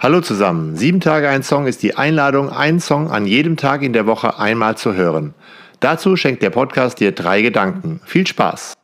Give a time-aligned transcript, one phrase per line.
[0.00, 0.76] Hallo zusammen.
[0.76, 4.38] Sieben Tage ein Song ist die Einladung, einen Song an jedem Tag in der Woche
[4.38, 5.34] einmal zu hören.
[5.80, 8.00] Dazu schenkt der Podcast dir drei Gedanken.
[8.04, 8.74] Viel Spaß!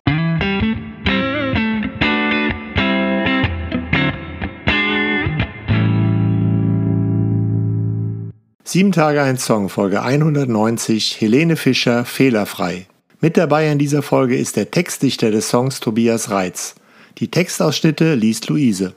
[8.65, 12.87] Sieben Tage ein Song, Folge 190, Helene Fischer, Fehlerfrei.
[13.21, 16.75] Mit dabei in dieser Folge ist der Textdichter des Songs Tobias Reitz.
[17.19, 18.95] Die Textausschnitte liest Luise.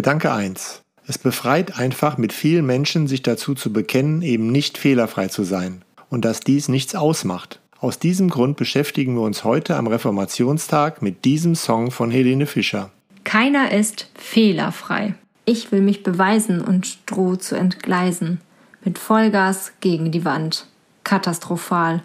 [0.00, 0.80] Gedanke 1.
[1.06, 5.82] Es befreit einfach mit vielen Menschen sich dazu zu bekennen, eben nicht fehlerfrei zu sein
[6.08, 7.60] und dass dies nichts ausmacht.
[7.80, 12.90] Aus diesem Grund beschäftigen wir uns heute am Reformationstag mit diesem Song von Helene Fischer.
[13.24, 15.16] Keiner ist fehlerfrei.
[15.44, 18.40] Ich will mich beweisen und drohe zu entgleisen.
[18.82, 20.66] Mit Vollgas gegen die Wand.
[21.04, 22.02] Katastrophal.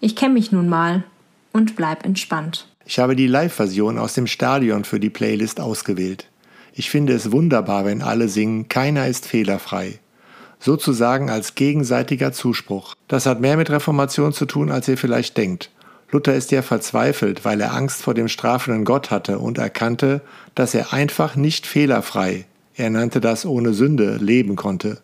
[0.00, 1.04] Ich kenne mich nun mal
[1.52, 2.66] und bleib entspannt.
[2.84, 6.26] Ich habe die Live-Version aus dem Stadion für die Playlist ausgewählt.
[6.78, 9.98] Ich finde es wunderbar, wenn alle singen, keiner ist fehlerfrei.
[10.60, 12.94] Sozusagen als gegenseitiger Zuspruch.
[13.08, 15.70] Das hat mehr mit Reformation zu tun, als ihr vielleicht denkt.
[16.10, 20.20] Luther ist ja verzweifelt, weil er Angst vor dem strafenden Gott hatte und erkannte,
[20.54, 25.00] dass er einfach nicht fehlerfrei, er nannte das ohne Sünde, leben konnte.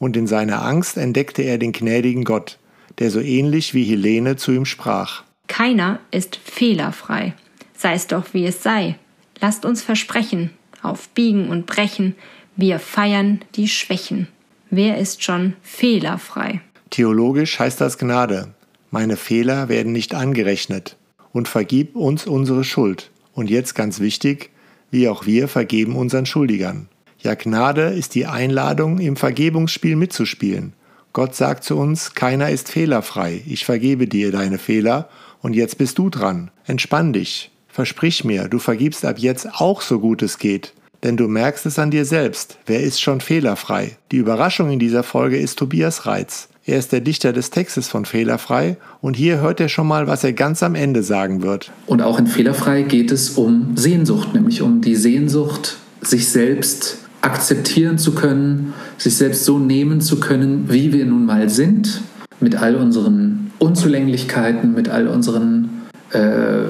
[0.00, 2.58] Und in seiner Angst entdeckte er den gnädigen Gott,
[2.98, 5.22] der so ähnlich wie Helene zu ihm sprach.
[5.46, 7.34] Keiner ist fehlerfrei.
[7.76, 8.96] Sei es doch wie es sei.
[9.40, 10.50] Lasst uns versprechen,
[10.84, 12.14] auf Biegen und Brechen,
[12.56, 14.28] wir feiern die Schwächen.
[14.70, 16.60] Wer ist schon fehlerfrei?
[16.90, 18.54] Theologisch heißt das Gnade.
[18.90, 20.96] Meine Fehler werden nicht angerechnet.
[21.32, 23.10] Und vergib uns unsere Schuld.
[23.32, 24.50] Und jetzt ganz wichtig,
[24.92, 26.88] wie auch wir vergeben unseren Schuldigern.
[27.18, 30.74] Ja, Gnade ist die Einladung, im Vergebungsspiel mitzuspielen.
[31.12, 33.42] Gott sagt zu uns, keiner ist fehlerfrei.
[33.46, 35.08] Ich vergebe dir deine Fehler
[35.40, 36.50] und jetzt bist du dran.
[36.66, 37.50] Entspann dich.
[37.74, 41.76] Versprich mir, du vergibst ab jetzt auch so gut es geht, denn du merkst es
[41.76, 42.56] an dir selbst.
[42.66, 43.96] Wer ist schon fehlerfrei?
[44.12, 46.48] Die Überraschung in dieser Folge ist Tobias Reitz.
[46.64, 50.22] Er ist der Dichter des Textes von Fehlerfrei und hier hört er schon mal, was
[50.22, 51.72] er ganz am Ende sagen wird.
[51.86, 57.98] Und auch in Fehlerfrei geht es um Sehnsucht, nämlich um die Sehnsucht, sich selbst akzeptieren
[57.98, 62.02] zu können, sich selbst so nehmen zu können, wie wir nun mal sind,
[62.38, 65.82] mit all unseren Unzulänglichkeiten, mit all unseren
[66.12, 66.66] äh,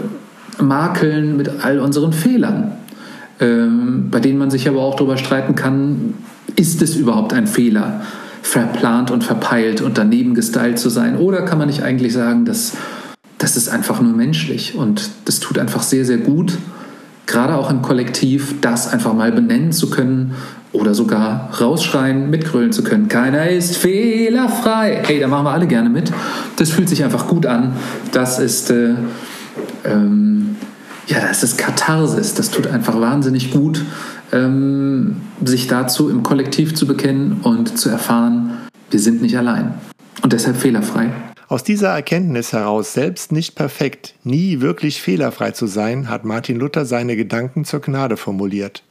[0.61, 2.73] Makeln, mit all unseren Fehlern,
[3.41, 6.15] ähm, bei denen man sich aber auch darüber streiten kann,
[6.57, 8.03] ist es überhaupt ein Fehler,
[8.43, 11.17] verplant und verpeilt und daneben gestylt zu sein?
[11.17, 12.73] Oder kann man nicht eigentlich sagen, dass
[13.39, 16.57] das ist einfach nur menschlich und das tut einfach sehr, sehr gut,
[17.27, 20.35] gerade auch im Kollektiv, das einfach mal benennen zu können
[20.73, 23.09] oder sogar rausschreien, mitgrölen zu können.
[23.09, 25.03] Keiner ist fehlerfrei.
[25.05, 26.13] Hey, da machen wir alle gerne mit.
[26.57, 27.75] Das fühlt sich einfach gut an.
[28.13, 28.95] Das ist äh,
[29.85, 30.57] ähm,
[31.07, 32.35] ja, das ist Katharsis.
[32.35, 33.85] Das tut einfach wahnsinnig gut,
[34.33, 38.59] ähm, sich dazu im Kollektiv zu bekennen und zu erfahren,
[38.91, 39.75] wir sind nicht allein.
[40.23, 41.11] Und deshalb fehlerfrei.
[41.49, 46.87] Aus dieser Erkenntnis heraus, selbst nicht perfekt, nie wirklich fehlerfrei zu sein, hat Martin Luther
[46.87, 48.83] seine Gedanken zur Gnade formuliert.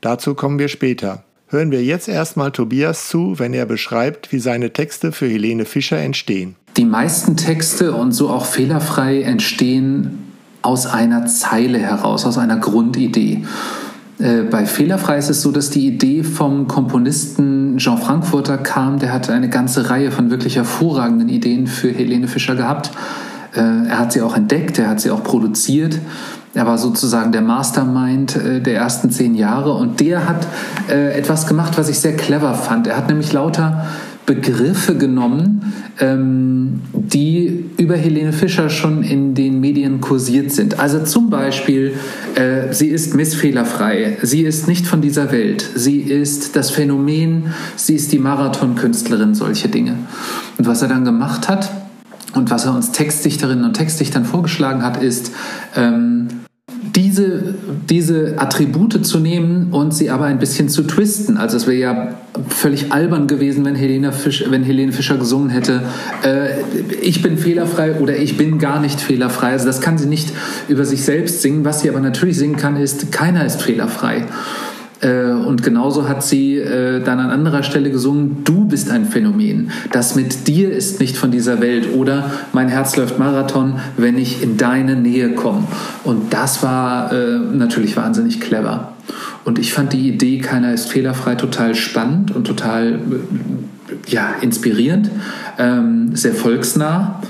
[0.00, 1.24] Dazu kommen wir später.
[1.48, 5.98] Hören wir jetzt erstmal Tobias zu, wenn er beschreibt, wie seine Texte für Helene Fischer
[5.98, 6.56] entstehen.
[6.76, 10.26] Die meisten Texte und so auch fehlerfrei entstehen
[10.66, 13.44] aus einer Zeile heraus, aus einer Grundidee.
[14.18, 18.98] Äh, bei Fehlerfrei ist es so, dass die Idee vom Komponisten Jean Frankfurter kam.
[18.98, 22.90] Der hatte eine ganze Reihe von wirklich hervorragenden Ideen für Helene Fischer gehabt.
[23.54, 25.98] Äh, er hat sie auch entdeckt, er hat sie auch produziert.
[26.54, 30.46] Er war sozusagen der Mastermind äh, der ersten zehn Jahre und der hat
[30.88, 32.86] etwas gemacht, was ich sehr clever fand.
[32.86, 33.86] Er hat nämlich lauter
[34.26, 40.80] Begriffe genommen, ähm, die über Helene Fischer schon in den Medien kursiert sind.
[40.80, 41.94] Also zum Beispiel,
[42.34, 47.94] äh, sie ist missfehlerfrei, sie ist nicht von dieser Welt, sie ist das Phänomen, sie
[47.94, 49.96] ist die Marathonkünstlerin, solche Dinge.
[50.58, 51.70] Und was er dann gemacht hat
[52.34, 55.30] und was er uns Textdichterinnen und Textdichtern vorgeschlagen hat, ist,
[55.76, 56.15] ähm,
[57.88, 61.36] diese, Attribute zu nehmen und sie aber ein bisschen zu twisten.
[61.36, 62.14] Also es wäre ja
[62.48, 65.82] völlig albern gewesen, wenn Helene, Fisch, wenn Helene Fischer gesungen hätte,
[66.24, 66.60] äh,
[67.00, 69.52] ich bin fehlerfrei oder ich bin gar nicht fehlerfrei.
[69.52, 70.32] Also das kann sie nicht
[70.68, 71.64] über sich selbst singen.
[71.64, 74.24] Was sie aber natürlich singen kann, ist, keiner ist fehlerfrei.
[75.56, 79.70] Äh, und genauso hat sie äh, dann an anderer Stelle gesungen, du bist ein Phänomen.
[79.90, 81.94] Das mit dir ist nicht von dieser Welt.
[81.94, 85.64] Oder mein Herz läuft Marathon, wenn ich in deine Nähe komme.
[86.04, 88.92] Und das war äh, natürlich wahnsinnig clever.
[89.44, 92.98] Und ich fand die Idee, keiner ist fehlerfrei, total spannend und total
[94.08, 95.10] ja, inspirierend,
[95.58, 97.22] ähm, sehr volksnah.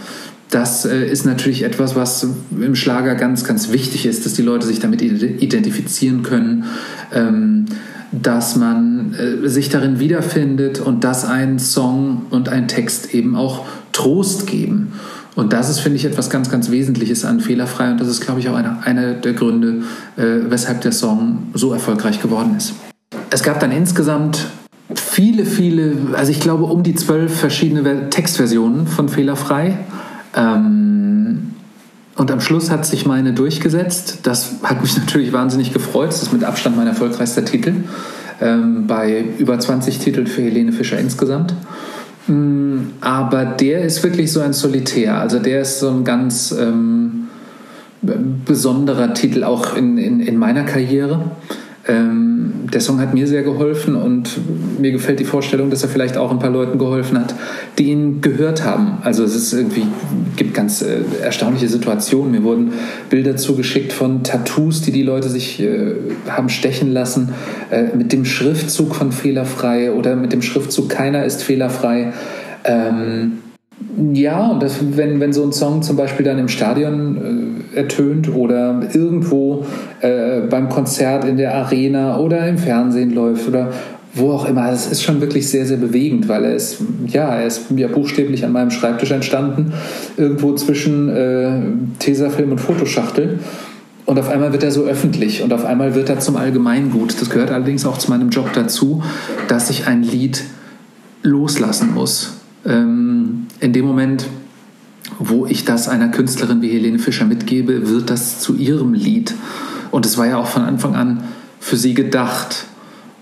[0.51, 2.27] das äh, ist natürlich etwas, was
[2.59, 6.65] im Schlager ganz, ganz wichtig ist, dass die Leute sich damit identifizieren können,
[7.15, 7.67] ähm,
[8.13, 13.67] dass man äh, sich darin wiederfindet und dass ein Song und ein Text eben auch
[13.93, 14.93] Trost geben.
[15.35, 17.91] Und das ist, finde ich, etwas ganz, ganz Wesentliches an Fehlerfrei.
[17.91, 19.83] Und das ist, glaube ich, auch einer eine der Gründe,
[20.17, 22.75] äh, weshalb der Song so erfolgreich geworden ist.
[23.31, 24.47] Es gab dann insgesamt
[24.95, 29.79] viele, viele, also ich glaube um die zwölf verschiedene Textversionen von Fehlerfrei.
[30.35, 31.06] Ähm,
[32.17, 34.21] und am Schluss hat sich meine durchgesetzt.
[34.23, 36.09] Das hat mich natürlich wahnsinnig gefreut.
[36.09, 37.75] Das ist mit Abstand mein erfolgreichster Titel.
[38.41, 41.55] Ähm, bei über 20 Titeln für Helene Fischer insgesamt.
[42.27, 45.21] Mm, aber der ist wirklich so ein Solitär.
[45.21, 47.29] Also der ist so ein ganz ähm,
[48.03, 51.31] besonderer Titel auch in, in, in meiner Karriere.
[51.89, 52.36] Ähm,
[52.73, 54.31] der Song hat mir sehr geholfen und
[54.81, 57.35] mir gefällt die Vorstellung, dass er vielleicht auch ein paar Leuten geholfen hat,
[57.79, 58.99] die ihn gehört haben.
[59.03, 59.87] Also es ist irgendwie
[60.37, 62.33] gibt ganz äh, erstaunliche Situationen.
[62.33, 62.73] Mir wurden
[63.11, 65.95] Bilder zugeschickt von Tattoos, die die Leute sich äh,
[66.29, 67.35] haben stechen lassen,
[67.71, 72.13] äh, mit dem Schriftzug von fehlerfrei oder mit dem Schriftzug keiner ist fehlerfrei.
[72.65, 73.39] Ähm,
[74.13, 78.83] ja, das, wenn, wenn so ein Song zum Beispiel dann im Stadion äh, ertönt oder
[78.93, 79.65] irgendwo
[80.01, 83.73] äh, beim Konzert in der Arena oder im Fernsehen läuft oder
[84.13, 87.47] wo auch immer, es ist schon wirklich sehr, sehr bewegend, weil er ist, ja, er
[87.47, 89.75] ist ja buchstäblich an meinem Schreibtisch entstanden,
[90.17, 91.61] irgendwo zwischen äh,
[91.99, 93.41] Tesafilm und Fotoschachtel.
[94.07, 97.21] Und auf einmal wird er so öffentlich und auf einmal wird er zum Allgemeingut.
[97.21, 99.03] Das gehört allerdings auch zu meinem Job dazu,
[99.49, 100.45] dass ich ein Lied
[101.23, 104.27] loslassen muss ähm, in dem Moment,
[105.19, 109.35] wo ich das einer Künstlerin wie Helene Fischer mitgebe, wird das zu ihrem Lied.
[109.91, 111.25] Und es war ja auch von Anfang an
[111.61, 112.67] für sie gedacht.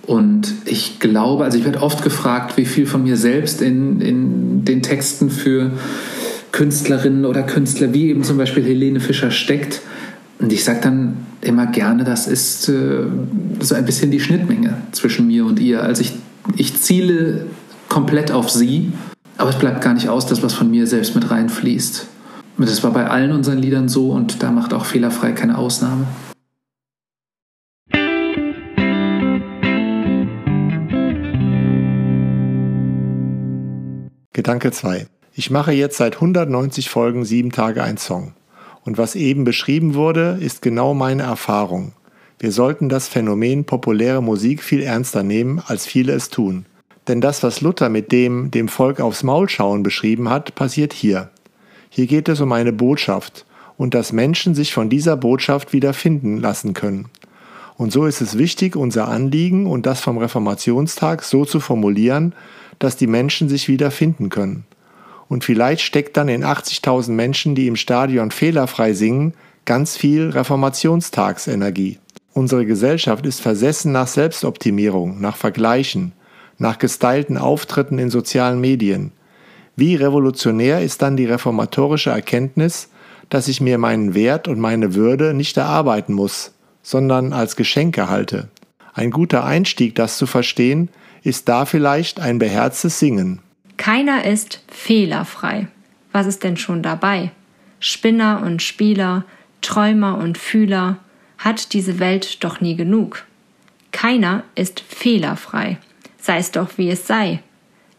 [0.07, 4.65] Und ich glaube, also ich werde oft gefragt, wie viel von mir selbst in, in
[4.65, 5.71] den Texten für
[6.53, 9.81] Künstlerinnen oder Künstler, wie eben zum Beispiel Helene Fischer, steckt.
[10.39, 13.05] Und ich sage dann immer gerne, das ist äh,
[13.61, 15.83] so ein bisschen die Schnittmenge zwischen mir und ihr.
[15.83, 16.13] Also ich,
[16.57, 17.47] ich ziele
[17.89, 18.93] komplett auf sie
[19.37, 22.07] aber es bleibt gar nicht aus, dass was von mir selbst mit reinfließt.
[22.57, 26.07] Und das war bei allen unseren Liedern so und da macht auch fehlerfrei keine Ausnahme.
[34.33, 35.07] Gedanke 2.
[35.33, 38.35] Ich mache jetzt seit 190 Folgen sieben Tage ein Song.
[38.85, 41.95] Und was eben beschrieben wurde, ist genau meine Erfahrung.
[42.39, 46.67] Wir sollten das Phänomen populäre Musik viel ernster nehmen, als viele es tun.
[47.09, 51.31] Denn das, was Luther mit dem dem Volk aufs Maul schauen beschrieben hat, passiert hier.
[51.91, 53.45] Hier geht es um eine Botschaft
[53.77, 57.11] und dass Menschen sich von dieser Botschaft wieder finden lassen können.
[57.77, 62.35] Und so ist es wichtig, unser Anliegen und das vom Reformationstag so zu formulieren,
[62.79, 64.65] dass die Menschen sich wieder finden können.
[65.29, 69.35] Und vielleicht steckt dann in 80.000 Menschen, die im Stadion fehlerfrei singen,
[69.65, 71.99] ganz viel Reformationstagsenergie.
[72.33, 76.13] Unsere Gesellschaft ist versessen nach Selbstoptimierung, nach Vergleichen,
[76.59, 79.13] nach gestylten Auftritten in sozialen Medien.
[79.77, 82.91] Wie revolutionär ist dann die reformatorische Erkenntnis,
[83.29, 86.53] dass ich mir meinen Wert und meine Würde nicht erarbeiten muss,
[86.83, 88.49] sondern als Geschenk erhalte.
[88.93, 90.91] Ein guter Einstieg, das zu verstehen,
[91.23, 93.41] ist da vielleicht ein beherztes Singen.
[93.77, 95.67] Keiner ist fehlerfrei.
[96.13, 97.33] Was ist denn schon dabei?
[97.81, 99.25] Spinner und Spieler,
[99.63, 100.99] Träumer und Fühler,
[101.39, 103.25] hat diese Welt doch nie genug.
[103.91, 105.79] Keiner ist fehlerfrei
[106.25, 107.41] sei es doch wie es sei.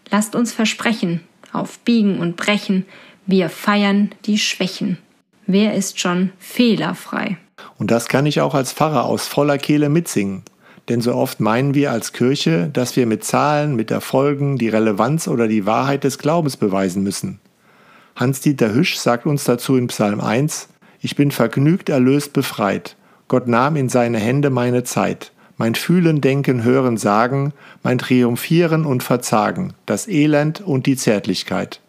[0.09, 2.85] Lasst uns versprechen, auf Biegen und Brechen,
[3.27, 4.97] wir feiern die Schwächen.
[5.47, 7.37] Wer ist schon fehlerfrei?
[7.77, 10.43] Und das kann ich auch als Pfarrer aus voller Kehle mitsingen.
[10.89, 15.27] Denn so oft meinen wir als Kirche, dass wir mit Zahlen, mit Erfolgen die Relevanz
[15.27, 17.39] oder die Wahrheit des Glaubens beweisen müssen.
[18.15, 20.69] Hans-Dieter Hüsch sagt uns dazu in Psalm 1,
[21.01, 22.95] Ich bin vergnügt, erlöst, befreit.
[23.27, 29.03] Gott nahm in seine Hände meine Zeit mein Fühlen, Denken, Hören, Sagen, mein Triumphieren und
[29.03, 31.81] Verzagen, das Elend und die Zärtlichkeit.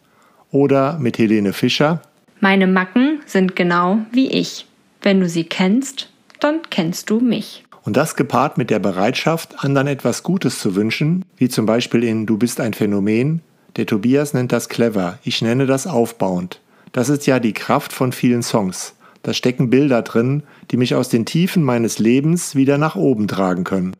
[0.50, 2.02] Oder mit Helene Fischer
[2.40, 4.66] Meine Macken sind genau wie ich.
[5.02, 7.64] Wenn du sie kennst, dann kennst du mich.
[7.84, 12.26] Und das gepaart mit der Bereitschaft, anderen etwas Gutes zu wünschen, wie zum Beispiel in
[12.26, 13.42] Du bist ein Phänomen,
[13.76, 16.60] der Tobias nennt das clever, ich nenne das aufbauend.
[16.92, 18.94] Das ist ja die Kraft von vielen Songs.
[19.22, 23.64] Da stecken Bilder drin, die mich aus den Tiefen meines Lebens wieder nach oben tragen
[23.64, 23.94] können.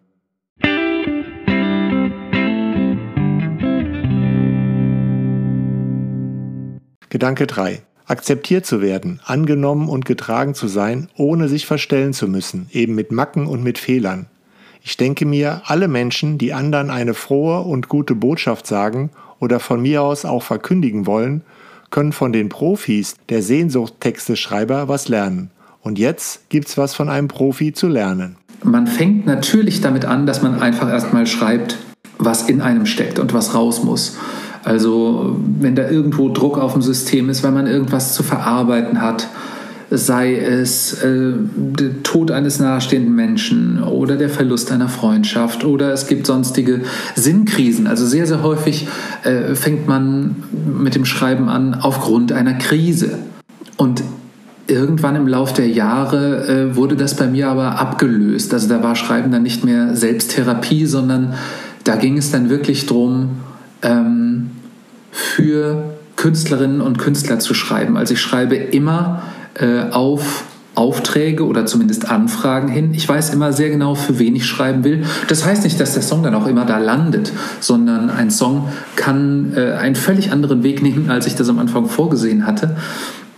[7.08, 7.82] Gedanke 3.
[8.04, 13.10] Akzeptiert zu werden, angenommen und getragen zu sein, ohne sich verstellen zu müssen, eben mit
[13.10, 14.26] Macken und mit Fehlern.
[14.82, 19.82] Ich denke mir, alle Menschen, die anderen eine frohe und gute Botschaft sagen oder von
[19.82, 21.42] mir aus auch verkündigen wollen,
[21.90, 25.50] können von den Profis der Sehnsucht-Texteschreiber was lernen.
[25.82, 28.36] Und jetzt gibt's was von einem Profi zu lernen.
[28.64, 31.76] Man fängt natürlich damit an, dass man einfach erstmal schreibt,
[32.18, 34.16] was in einem steckt und was raus muss.
[34.64, 39.28] Also wenn da irgendwo Druck auf dem System ist, weil man irgendwas zu verarbeiten hat,
[39.90, 46.06] sei es äh, der Tod eines nahestehenden Menschen oder der Verlust einer Freundschaft oder es
[46.06, 46.82] gibt sonstige
[47.14, 47.86] Sinnkrisen.
[47.86, 48.88] Also sehr, sehr häufig
[49.22, 50.36] äh, fängt man
[50.80, 53.18] mit dem Schreiben an aufgrund einer Krise.
[53.76, 54.02] Und
[54.66, 58.52] irgendwann im Lauf der Jahre äh, wurde das bei mir aber abgelöst.
[58.52, 61.34] Also da war Schreiben dann nicht mehr Selbsttherapie, sondern
[61.84, 63.36] da ging es dann wirklich darum,
[63.82, 64.50] ähm,
[65.12, 67.96] für Künstlerinnen und Künstler zu schreiben.
[67.96, 69.22] Also ich schreibe immer
[69.58, 70.44] äh, auf
[70.76, 72.92] Aufträge oder zumindest Anfragen hin.
[72.92, 75.04] Ich weiß immer sehr genau, für wen ich schreiben will.
[75.26, 79.54] Das heißt nicht, dass der Song dann auch immer da landet, sondern ein Song kann
[79.56, 82.76] äh, einen völlig anderen Weg nehmen, als ich das am Anfang vorgesehen hatte.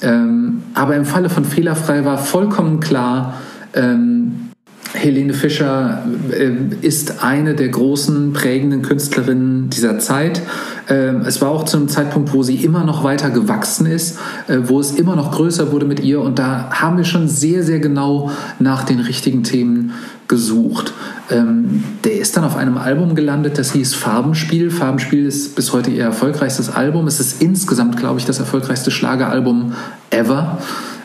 [0.03, 3.35] Ähm, aber im Falle von Fehlerfrei war vollkommen klar,
[3.73, 4.49] ähm,
[4.95, 10.41] Helene Fischer äh, ist eine der großen prägenden Künstlerinnen dieser Zeit.
[10.89, 14.19] Ähm, es war auch zu einem Zeitpunkt, wo sie immer noch weiter gewachsen ist,
[14.49, 16.21] äh, wo es immer noch größer wurde mit ihr.
[16.21, 19.93] Und da haben wir schon sehr, sehr genau nach den richtigen Themen
[20.29, 20.93] gesucht.
[21.31, 24.71] Ähm, der ist dann auf einem Album gelandet, das hieß Farbenspiel.
[24.71, 27.07] Farbenspiel ist bis heute ihr erfolgreichstes Album.
[27.07, 29.75] Es ist insgesamt, glaube ich, das erfolgreichste Schlageralbum
[30.11, 30.59] ever.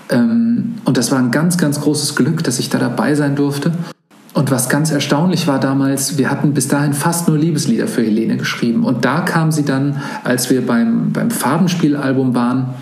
[0.09, 3.71] Ähm, und das war ein ganz, ganz großes Glück, dass ich da dabei sein durfte.
[4.33, 8.37] Und was ganz erstaunlich war damals, wir hatten bis dahin fast nur Liebeslieder für Helene
[8.37, 8.83] geschrieben.
[8.83, 12.73] Und da kam sie dann, als wir beim, beim Farbenspielalbum waren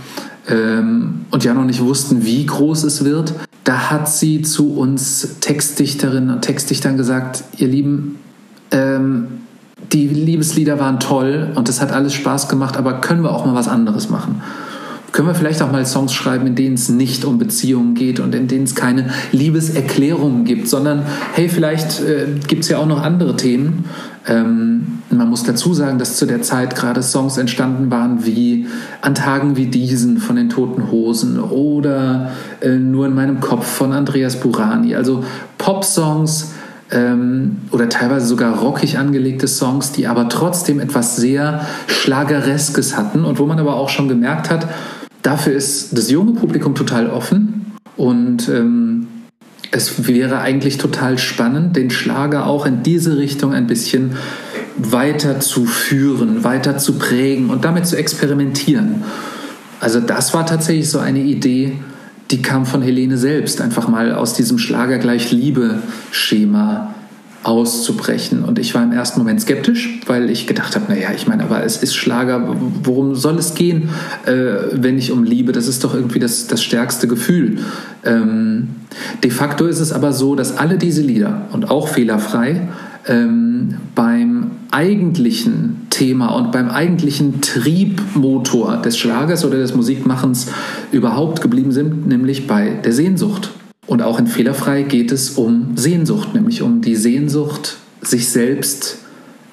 [0.48, 3.34] ähm, und ja noch nicht wussten, wie groß es wird,
[3.65, 8.15] da hat sie zu uns Textdichterinnen und Textdichtern gesagt, ihr Lieben,
[8.72, 9.27] ähm,
[9.91, 13.55] die Liebeslieder waren toll und es hat alles Spaß gemacht, aber können wir auch mal
[13.55, 14.41] was anderes machen?
[15.12, 18.34] Können wir vielleicht auch mal Songs schreiben, in denen es nicht um Beziehungen geht und
[18.34, 21.03] in denen es keine Liebeserklärungen gibt, sondern
[21.34, 23.86] hey, vielleicht äh, gibt es ja auch noch andere Themen.
[24.27, 28.68] Ähm, man muss dazu sagen, dass zu der Zeit gerade Songs entstanden waren wie
[29.01, 33.94] An Tagen wie diesen von den Toten Hosen oder äh, Nur in meinem Kopf von
[33.94, 34.96] Andreas Burani.
[34.96, 35.24] Also
[35.58, 36.53] Pop-Songs,
[36.91, 43.39] ähm, oder teilweise sogar rockig angelegte Songs, die aber trotzdem etwas sehr Schlagereskes hatten und
[43.39, 44.68] wo man aber auch schon gemerkt hat,
[45.21, 49.07] Dafür ist das junge Publikum total offen und ähm,
[49.71, 54.17] es wäre eigentlich total spannend, den Schlager auch in diese Richtung ein bisschen
[54.77, 59.03] weiter zu führen, weiter zu prägen und damit zu experimentieren.
[59.79, 61.77] Also das war tatsächlich so eine Idee,
[62.31, 66.93] die kam von Helene selbst, einfach mal aus diesem Schlager gleich Liebe-Schema
[67.43, 68.43] auszubrechen.
[68.43, 71.63] Und ich war im ersten Moment skeptisch, weil ich gedacht habe, naja, ich meine, aber
[71.63, 73.89] es ist Schlager, worum soll es gehen,
[74.25, 74.33] äh,
[74.74, 75.51] wenn ich um Liebe?
[75.51, 77.60] Das ist doch irgendwie das, das stärkste Gefühl.
[78.03, 78.69] Ähm,
[79.24, 82.67] de facto ist es aber so, dass alle diese Lieder und auch fehlerfrei
[83.07, 90.48] ähm, beim eigentlichen Thema und beim eigentlichen Triebmotor des Schlagers oder des Musikmachens
[90.91, 93.51] überhaupt geblieben sind, nämlich bei der Sehnsucht.
[93.88, 96.95] Und auch in Fehlerfrei geht es um Sehnsucht, nämlich um die
[97.31, 98.97] Sehnsucht, sich selbst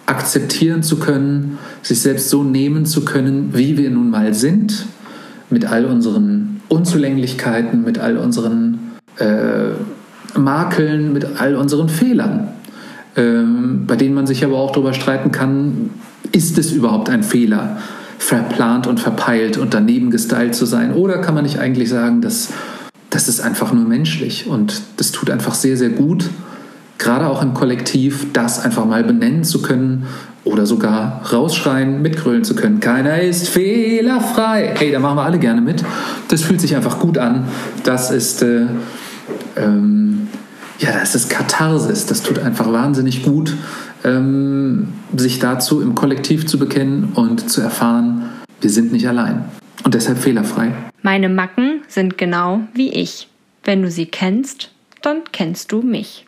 [0.06, 4.86] akzeptieren zu können, sich selbst so nehmen zu können, wie wir nun mal sind,
[5.48, 9.70] mit all unseren Unzulänglichkeiten, mit all unseren äh,
[10.36, 12.48] Makeln, mit all unseren Fehlern,
[13.16, 15.90] ähm, bei denen man sich aber auch darüber streiten kann,
[16.32, 17.78] ist es überhaupt ein Fehler,
[18.18, 22.48] verplant und verpeilt und daneben gestylt zu sein, oder kann man nicht eigentlich sagen, dass
[23.10, 26.28] das ist einfach nur menschlich und das tut einfach sehr, sehr gut,
[26.98, 30.06] gerade auch im Kollektiv, das einfach mal benennen zu können
[30.44, 32.80] oder sogar rausschreien, mitgrölen zu können.
[32.80, 34.74] Keiner ist fehlerfrei.
[34.76, 35.84] Hey, da machen wir alle gerne mit.
[36.28, 37.48] Das fühlt sich einfach gut an.
[37.84, 38.66] Das ist, äh,
[39.56, 40.28] ähm,
[40.78, 42.06] ja, das ist Katharsis.
[42.06, 43.54] Das tut einfach wahnsinnig gut,
[44.04, 49.44] ähm, sich dazu im Kollektiv zu bekennen und zu erfahren, wir sind nicht allein.
[49.84, 50.72] Und deshalb fehlerfrei.
[51.02, 53.28] Meine Macken sind genau wie ich.
[53.64, 56.27] Wenn du sie kennst, dann kennst du mich.